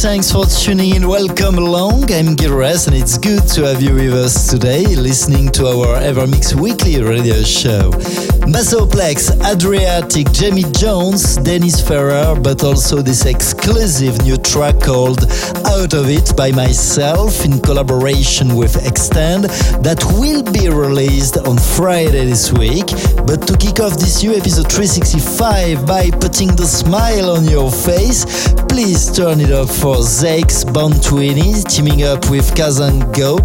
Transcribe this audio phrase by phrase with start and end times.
[0.00, 1.08] Thanks for tuning in.
[1.08, 2.12] Welcome along.
[2.12, 6.54] I'm Gilres, and it's good to have you with us today, listening to our Evermix
[6.54, 8.37] Weekly radio show.
[8.48, 15.24] Maceo Plex, Adriatic, Jamie Jones, Dennis Ferrer, but also this exclusive new track called
[15.66, 19.44] Out of It by myself in collaboration with Extend
[19.84, 22.86] that will be released on Friday this week.
[23.26, 28.24] But to kick off this new episode 365 by putting the smile on your face,
[28.68, 33.36] please turn it up for Zakes Bantwini teaming up with Kasango.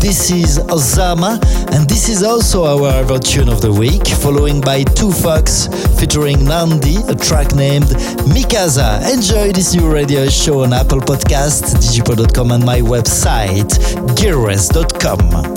[0.00, 1.38] This is Osama,
[1.74, 4.06] and this is also our tune of the week,
[4.54, 5.66] by Two Fox
[5.98, 7.86] featuring Nandi, a track named
[8.30, 9.12] Mikasa.
[9.12, 13.70] Enjoy this new radio show on Apple Podcast, digipod.com, and my website,
[14.14, 15.55] gearres.com.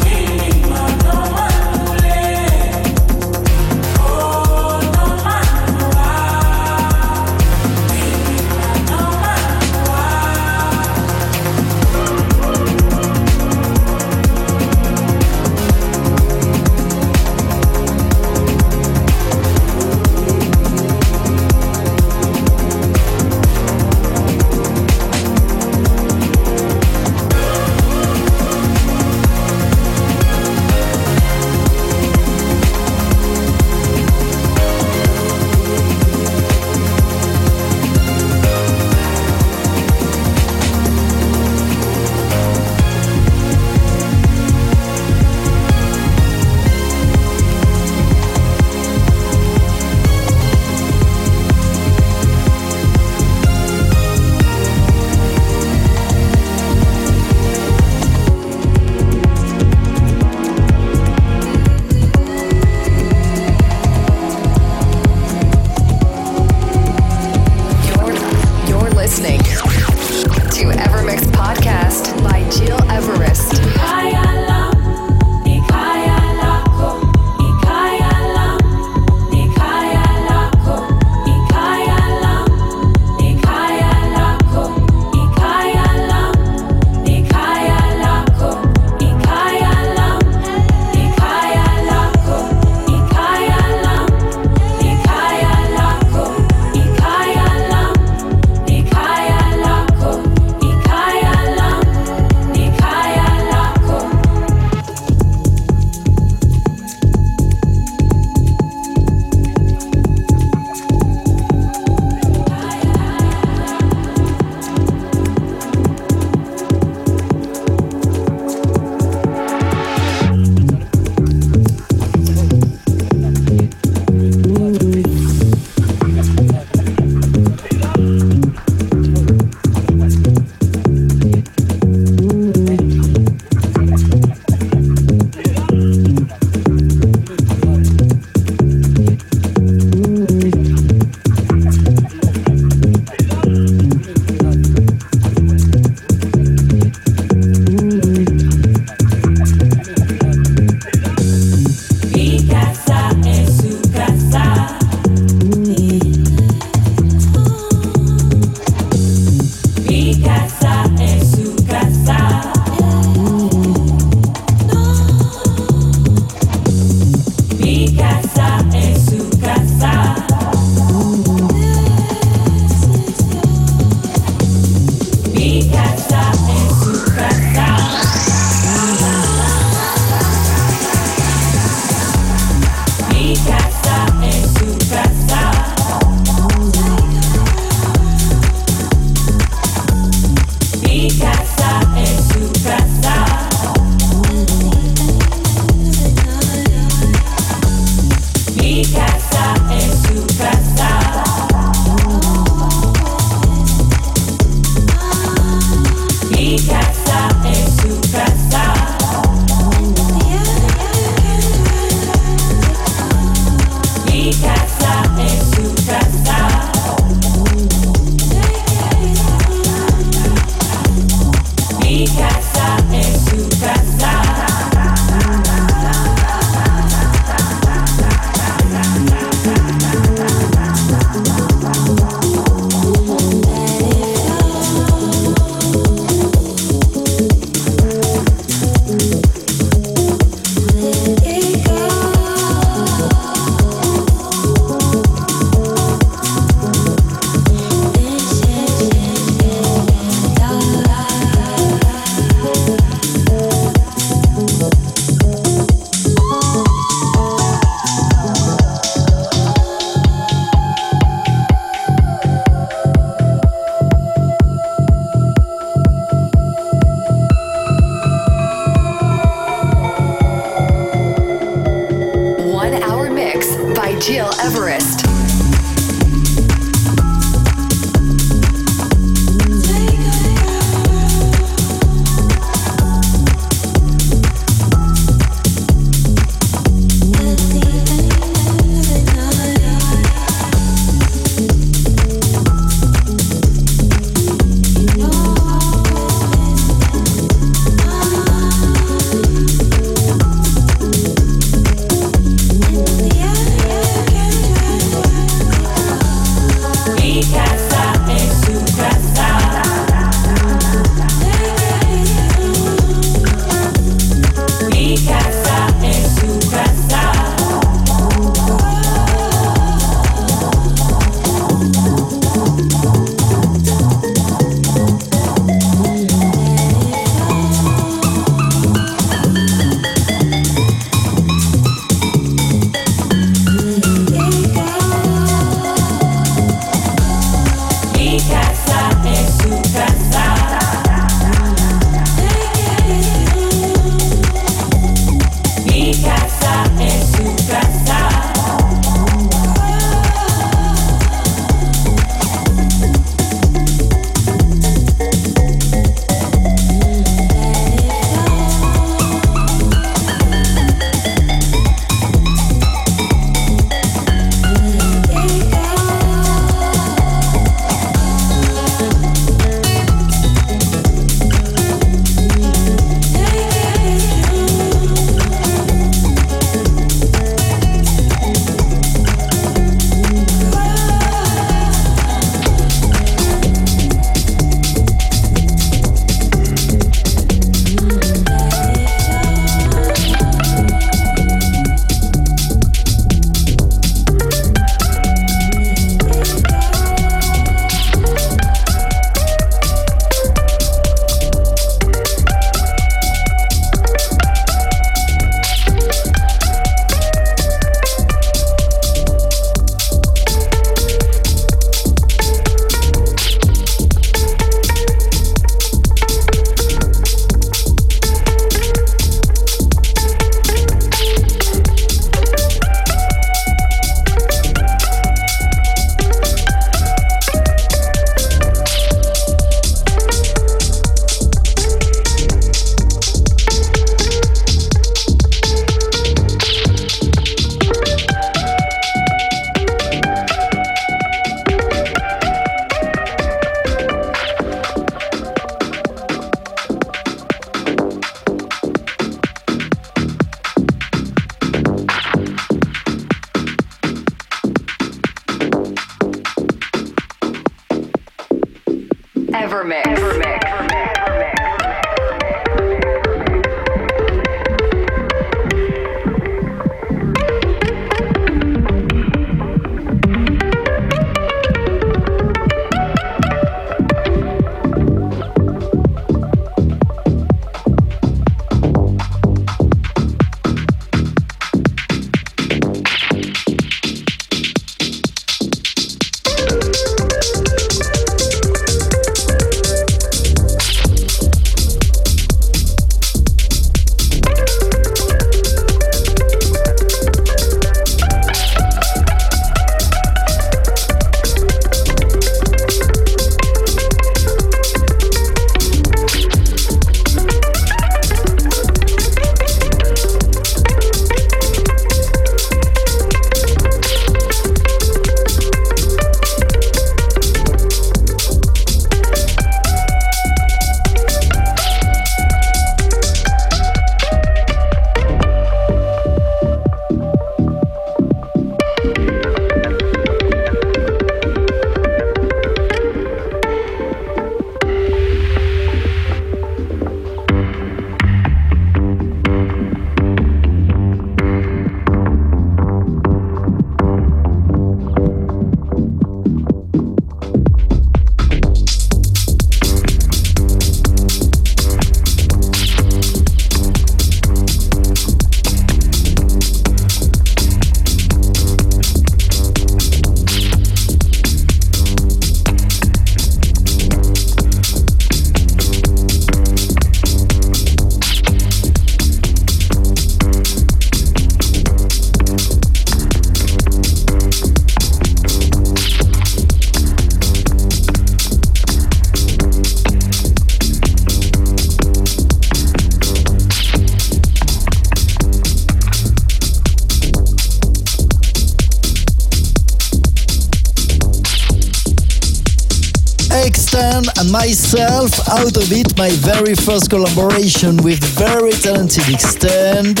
[594.74, 600.00] myself out of it my very first collaboration with very talented Extend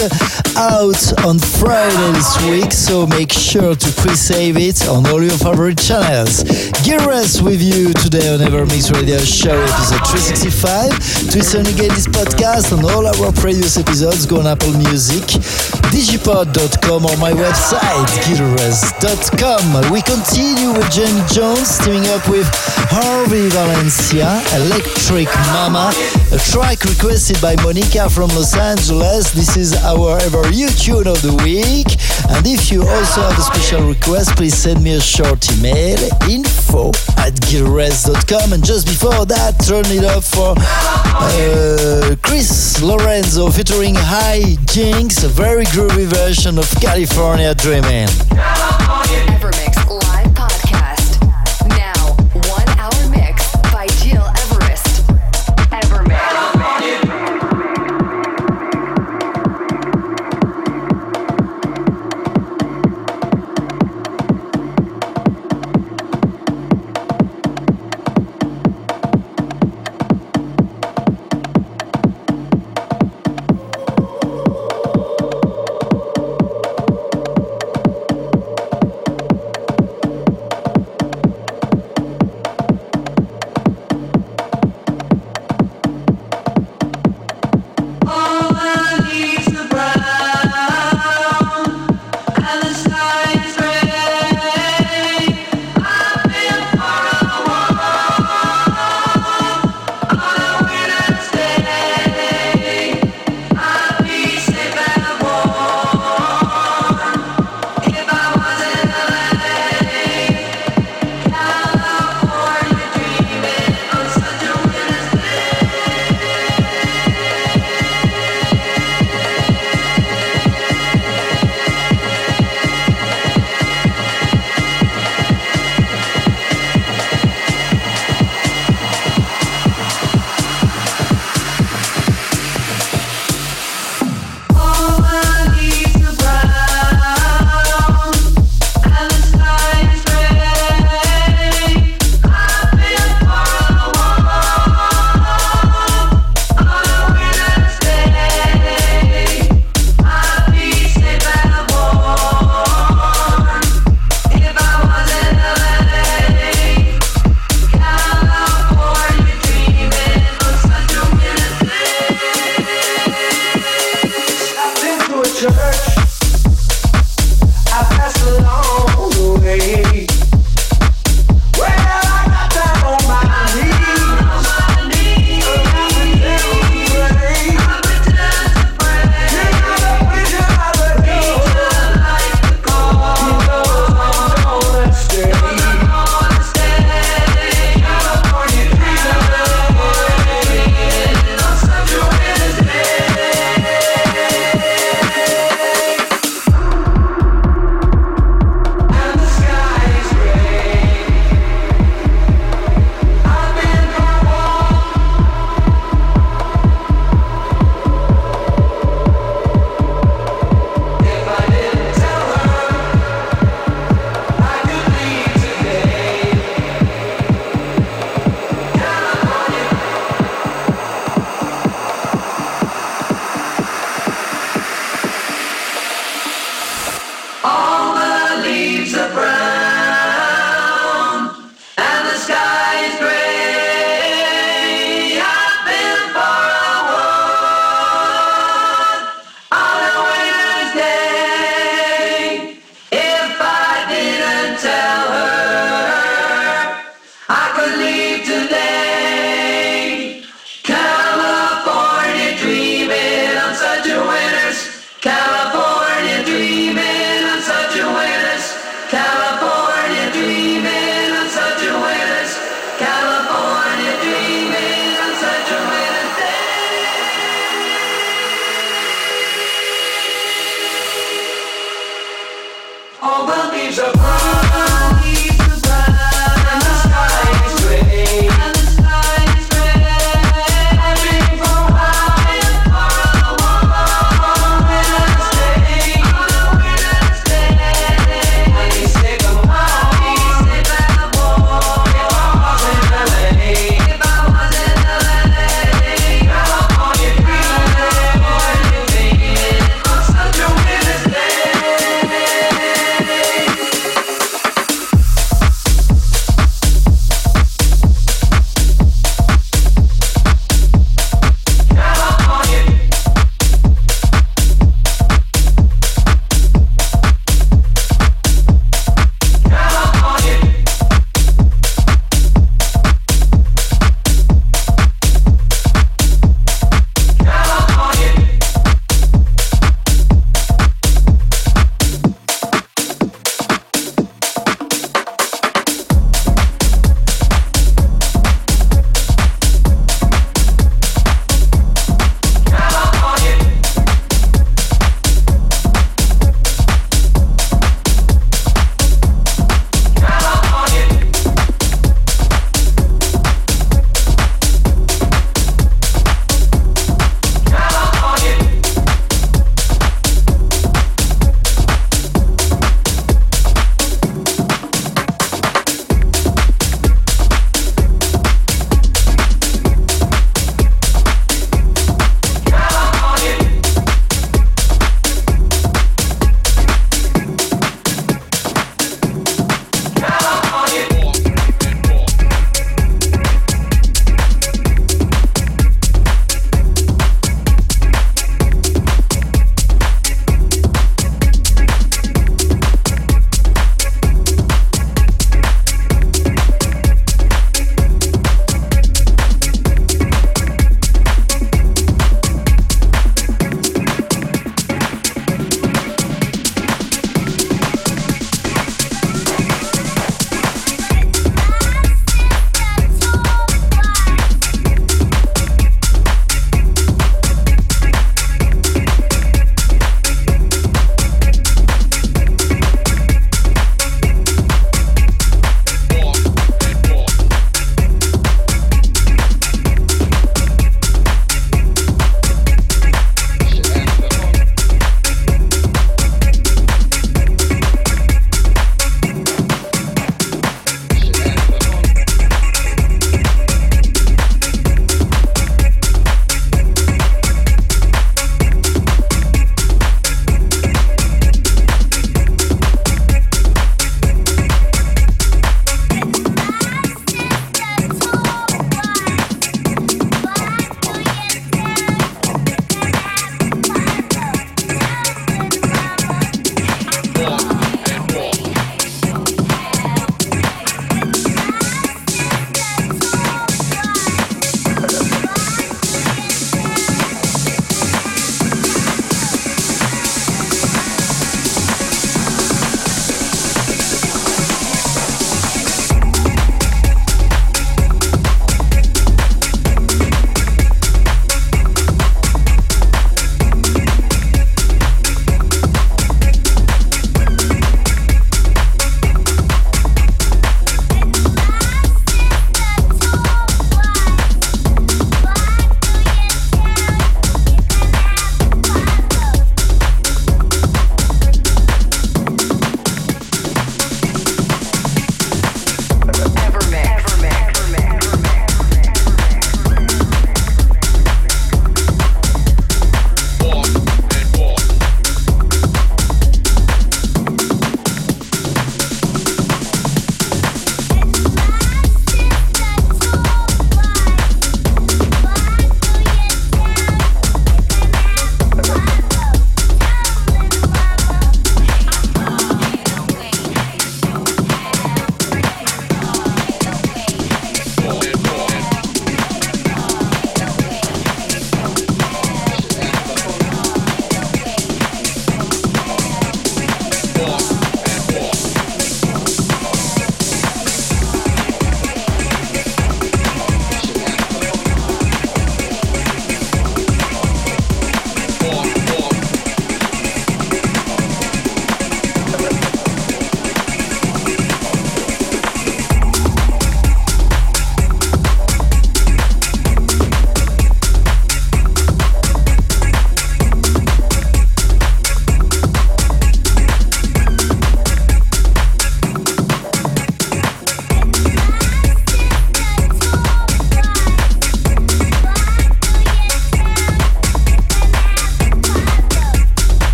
[0.56, 5.78] out on Friday this week so make sure to pre-save it on all your favorite
[5.78, 6.42] channels.
[6.82, 11.30] Gires with you today on Evermix Radio Show episode 365.
[11.30, 15.22] To listen again this podcast and all our previous episodes go on Apple Music,
[15.94, 19.92] digipod.com or my website gilres.com.
[19.92, 22.50] We continue with Jamie Jones teaming up with
[22.90, 25.94] Harvey Valencia, Electric Mama,
[26.32, 29.30] a track requested by Monica from Los Angeles.
[29.30, 31.86] This is our ever you tune of the week.
[32.30, 36.88] And if you also have a special request, please send me a short email info
[37.18, 38.52] at gilres.com.
[38.52, 45.28] And just before that, turn it up for uh, Chris Lorenzo featuring High Jinx, a
[45.28, 48.08] very groovy version of California Dreaming.
[48.30, 49.73] Maceo Plex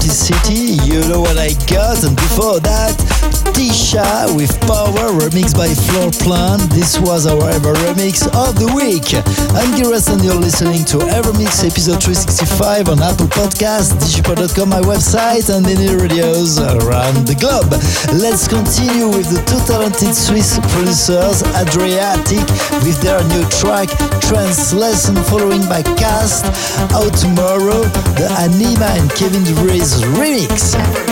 [0.00, 2.99] Liberty City, You Know What I Got, and before that,
[3.90, 6.58] Tisha with Power, remixed by Floorplan.
[6.70, 9.10] This was our Ever Remix of the Week.
[9.58, 15.50] I'm Giras and you're listening to Evermix episode 365 on Apple Podcasts, digipod.com, my website,
[15.50, 17.74] and any radios around the globe.
[18.14, 22.46] Let's continue with the two talented Swiss producers, Adriatique,
[22.86, 23.90] with their new track,
[24.22, 26.46] Trance Lesson, following by Cast,
[26.94, 27.82] Out Tomorrow,
[28.14, 31.09] the Anyma and Kevin de Vries remix.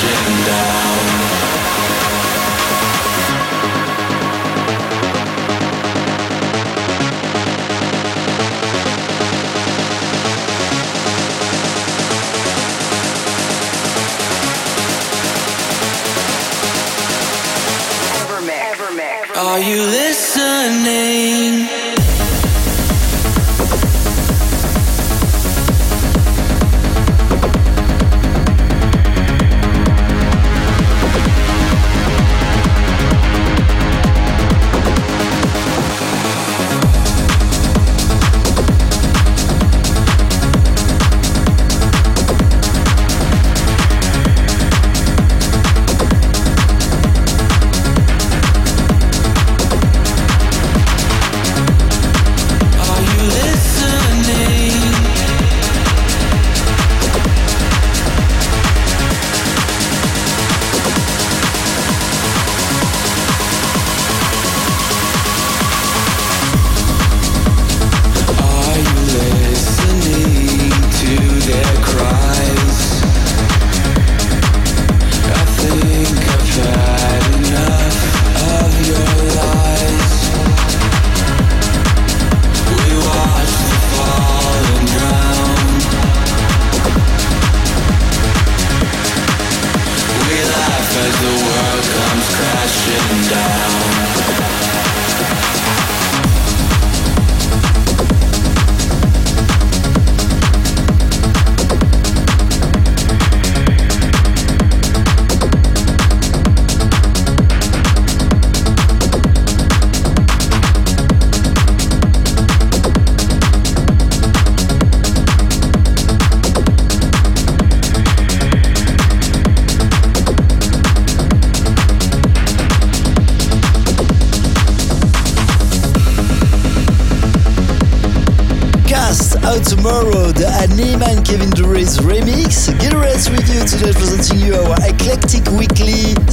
[0.00, 0.91] crashing down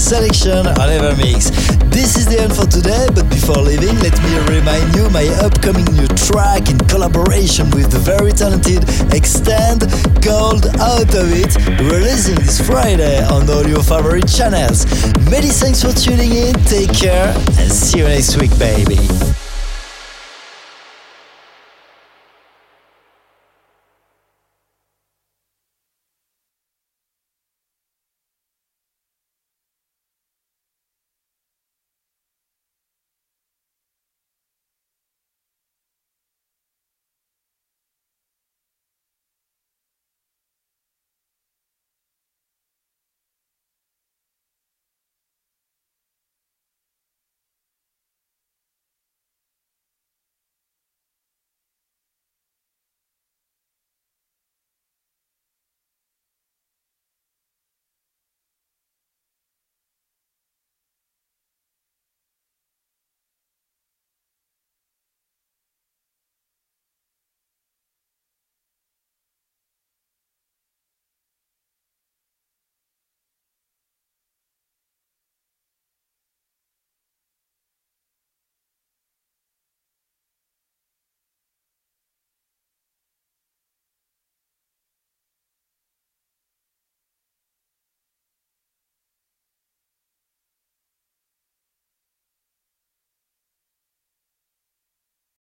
[0.09, 1.51] selection on Evermix.
[1.91, 5.85] This is the end for today, but before leaving, let me remind you my upcoming
[5.93, 8.83] new track in collaboration with the very talented
[9.13, 9.81] Extend
[10.23, 14.85] called Out of It, releasing this Friday on all your favorite channels.
[15.29, 19.28] Many thanks for tuning in, take care, and see you next week, baby.